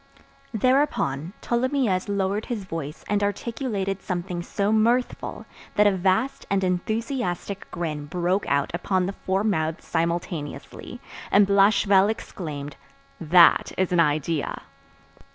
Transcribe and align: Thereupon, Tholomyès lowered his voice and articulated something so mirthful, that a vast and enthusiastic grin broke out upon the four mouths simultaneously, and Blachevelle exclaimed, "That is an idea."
Thereupon, 0.55 1.33
Tholomyès 1.43 2.09
lowered 2.09 2.47
his 2.47 2.63
voice 2.65 3.05
and 3.07 3.21
articulated 3.21 4.01
something 4.01 4.41
so 4.41 4.71
mirthful, 4.71 5.45
that 5.75 5.85
a 5.85 5.91
vast 5.95 6.47
and 6.49 6.63
enthusiastic 6.63 7.69
grin 7.69 8.07
broke 8.07 8.47
out 8.47 8.71
upon 8.73 9.05
the 9.05 9.13
four 9.13 9.43
mouths 9.43 9.85
simultaneously, 9.85 10.99
and 11.29 11.45
Blachevelle 11.45 12.09
exclaimed, 12.09 12.77
"That 13.19 13.73
is 13.77 13.91
an 13.91 13.99
idea." 13.99 14.63